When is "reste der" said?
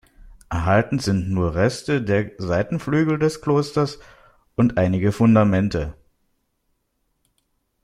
1.53-2.31